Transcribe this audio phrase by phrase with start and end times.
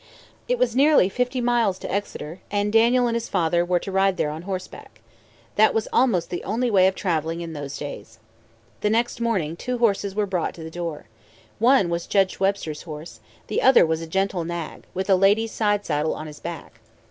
[0.47, 4.17] It was nearly fifty miles to Exeter, and Daniel and his father were to ride
[4.17, 4.99] there on horseback.
[5.57, 8.17] That was almost the only way of traveling in those days.
[8.79, 11.05] The next morning two horses were brought to the door.
[11.59, 15.85] One was Judge Webster's horse, the other was a gentle nag, with a lady's side
[15.85, 16.79] saddle on his back.